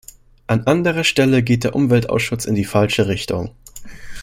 An 0.47 0.65
anderer 0.65 1.03
Stelle 1.03 1.43
geht 1.43 1.63
der 1.63 1.75
Umweltausschuss 1.75 2.45
in 2.45 2.55
die 2.55 2.65
falsche 2.65 3.07
Richtung. 3.07 3.51